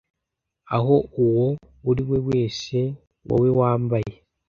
ah 0.75 0.83
uwo 1.25 1.45
uriwe 1.89 2.17
wese 2.29 2.77
wowe 3.27 3.49
wambyaye 3.59 4.13